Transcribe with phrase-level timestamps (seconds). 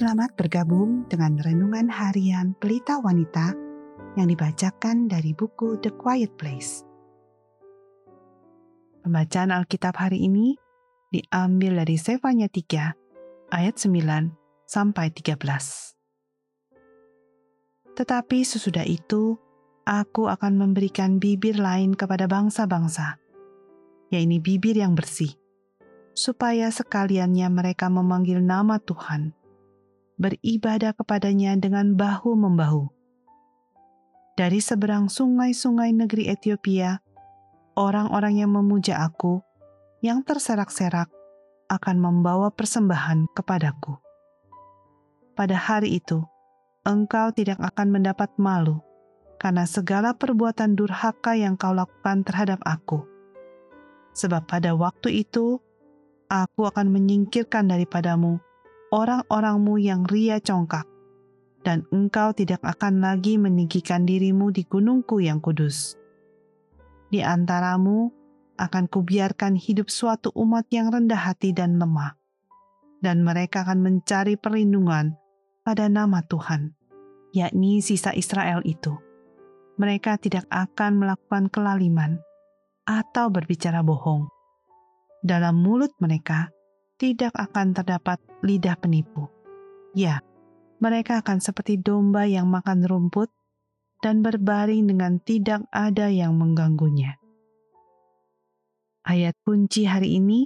[0.00, 3.52] Selamat bergabung dengan renungan harian Pelita Wanita
[4.16, 6.88] yang dibacakan dari buku The Quiet Place.
[9.04, 10.56] Pembacaan Alkitab hari ini
[11.12, 15.36] diambil dari Sefanya 3 ayat 9 sampai 13.
[17.92, 19.36] Tetapi sesudah itu,
[19.84, 23.20] aku akan memberikan bibir lain kepada bangsa-bangsa,
[24.08, 25.36] yaitu bibir yang bersih,
[26.16, 29.36] supaya sekaliannya mereka memanggil nama Tuhan,
[30.20, 32.92] beribadah kepadanya dengan bahu-membahu.
[34.36, 37.00] Dari seberang sungai-sungai negeri Ethiopia,
[37.74, 39.40] orang-orang yang memuja aku,
[40.04, 41.08] yang terserak-serak,
[41.72, 43.96] akan membawa persembahan kepadaku
[45.40, 46.20] pada hari itu,
[46.84, 48.84] engkau tidak akan mendapat malu
[49.40, 53.08] karena segala perbuatan durhaka yang kau lakukan terhadap aku.
[54.12, 55.56] Sebab pada waktu itu,
[56.28, 58.36] aku akan menyingkirkan daripadamu
[58.90, 60.86] orang-orangmu yang ria congkak,
[61.62, 65.94] dan engkau tidak akan lagi meninggikan dirimu di gunungku yang kudus.
[67.10, 68.10] Di antaramu
[68.58, 72.18] akan kubiarkan hidup suatu umat yang rendah hati dan lemah,
[73.00, 75.16] dan mereka akan mencari perlindungan
[75.64, 76.74] pada nama Tuhan,
[77.32, 78.94] yakni sisa Israel itu.
[79.80, 82.20] Mereka tidak akan melakukan kelaliman
[82.84, 84.28] atau berbicara bohong.
[85.24, 86.52] Dalam mulut mereka
[87.00, 89.32] tidak akan terdapat lidah penipu.
[89.96, 90.20] Ya,
[90.84, 93.32] mereka akan seperti domba yang makan rumput
[94.04, 97.16] dan berbaring dengan tidak ada yang mengganggunya.
[99.08, 100.44] Ayat kunci hari ini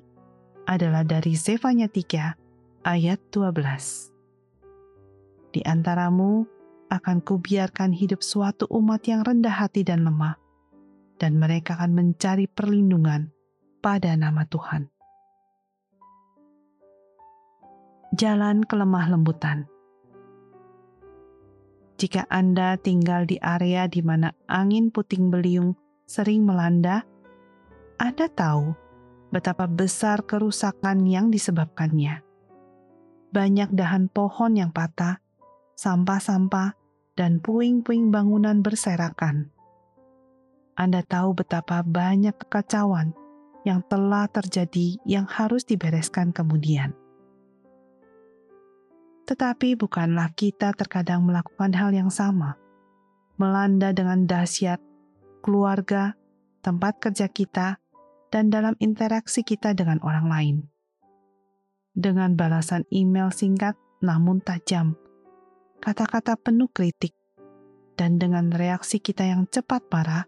[0.70, 4.14] adalah dari Zefanya 3 ayat 12
[5.54, 6.42] di antaramu
[6.90, 10.34] akan kubiarkan hidup suatu umat yang rendah hati dan lemah,
[11.22, 13.30] dan mereka akan mencari perlindungan
[13.78, 14.93] pada nama Tuhan.
[18.14, 19.66] Jalan kelemah lembutan.
[21.98, 25.74] Jika Anda tinggal di area di mana angin puting beliung
[26.06, 27.02] sering melanda,
[27.98, 28.74] Anda tahu
[29.34, 32.22] betapa besar kerusakan yang disebabkannya.
[33.34, 35.24] Banyak dahan pohon yang patah
[35.74, 36.78] sampah-sampah,
[37.14, 39.54] dan puing-puing bangunan berserakan.
[40.74, 43.14] Anda tahu betapa banyak kekacauan
[43.62, 46.90] yang telah terjadi yang harus dibereskan kemudian.
[49.24, 52.60] Tetapi bukanlah kita terkadang melakukan hal yang sama,
[53.40, 54.80] melanda dengan dahsyat
[55.44, 56.16] keluarga,
[56.64, 57.76] tempat kerja kita,
[58.32, 60.56] dan dalam interaksi kita dengan orang lain.
[61.92, 64.96] Dengan balasan email singkat namun tajam,
[65.84, 67.12] kata-kata penuh kritik,
[67.94, 70.24] dan dengan reaksi kita yang cepat parah,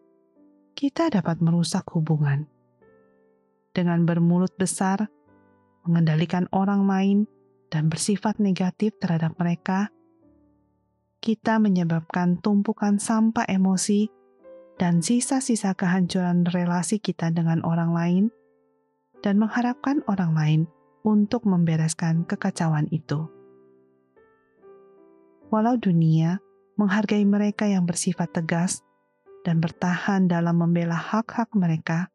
[0.77, 2.45] kita dapat merusak hubungan.
[3.73, 5.09] Dengan bermulut besar,
[5.89, 7.19] mengendalikan orang lain,
[7.73, 9.91] dan bersifat negatif terhadap mereka,
[11.19, 14.07] kita menyebabkan tumpukan sampah emosi
[14.77, 18.25] dan sisa-sisa kehancuran relasi kita dengan orang lain,
[19.25, 20.61] dan mengharapkan orang lain
[21.03, 23.27] untuk membereskan kekacauan itu.
[25.49, 26.43] Walau dunia
[26.77, 28.85] menghargai mereka yang bersifat tegas
[29.47, 32.13] dan bertahan dalam membela hak-hak mereka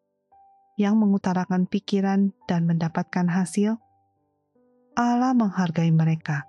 [0.75, 3.79] yang mengutarakan pikiran dan mendapatkan hasil,
[5.01, 6.45] Allah menghargai mereka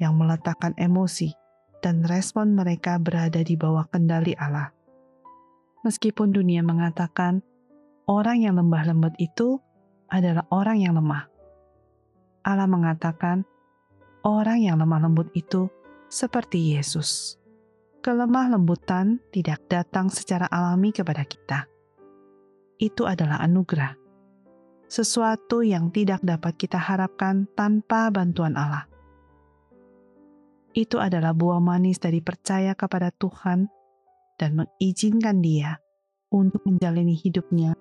[0.00, 1.36] yang meletakkan emosi
[1.84, 4.72] dan respon mereka berada di bawah kendali Allah.
[5.84, 7.44] Meskipun dunia mengatakan
[8.08, 9.60] orang yang lembah lembut itu
[10.08, 11.28] adalah orang yang lemah,
[12.40, 13.44] Allah mengatakan
[14.24, 15.68] orang yang lemah lembut itu
[16.08, 17.36] seperti Yesus.
[18.00, 21.68] Kelemah lembutan tidak datang secara alami kepada kita.
[22.80, 23.99] Itu adalah anugerah,
[24.90, 28.90] sesuatu yang tidak dapat kita harapkan tanpa bantuan Allah.
[30.74, 33.70] Itu adalah buah manis dari percaya kepada Tuhan
[34.34, 35.78] dan mengizinkan Dia
[36.34, 37.78] untuk menjalani hidupnya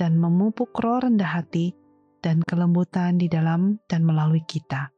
[0.00, 1.76] dan memupuk roh rendah hati
[2.24, 4.92] dan kelembutan di dalam dan melalui kita.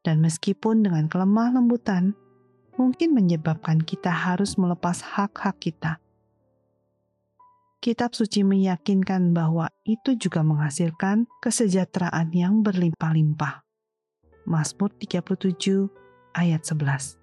[0.00, 2.16] Dan meskipun dengan kelemah lembutan,
[2.80, 6.00] mungkin menyebabkan kita harus melepas hak-hak kita.
[7.80, 13.64] Kitab suci meyakinkan bahwa itu juga menghasilkan kesejahteraan yang berlimpah-limpah.
[14.44, 15.88] Mazmur 37
[16.36, 17.16] ayat 11.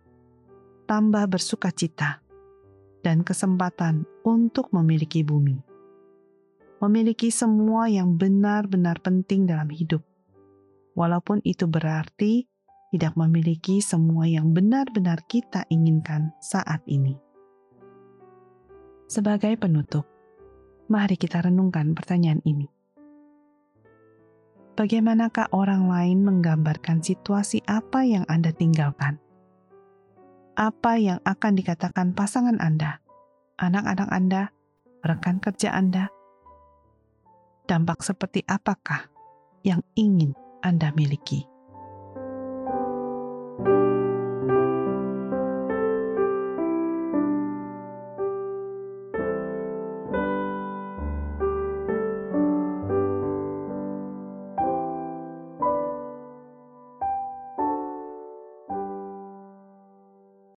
[0.89, 2.25] Tambah bersuka cita
[3.05, 5.61] dan kesempatan untuk memiliki bumi.
[6.81, 10.01] Memiliki semua yang benar-benar penting dalam hidup.
[10.97, 12.49] Walaupun itu berarti
[12.89, 17.13] tidak memiliki semua yang benar-benar kita inginkan saat ini.
[19.05, 20.16] Sebagai penutup,
[20.87, 22.67] mari kita renungkan pertanyaan ini.
[24.77, 29.17] bagaimanakah orang lain menggambarkan situasi apa yang Anda tinggalkan?
[30.53, 33.01] Apa yang akan dikatakan pasangan Anda,
[33.57, 34.53] anak-anak Anda,
[35.01, 36.13] rekan kerja Anda?
[37.65, 39.09] Dampak seperti apakah
[39.65, 41.56] yang ingin Anda miliki?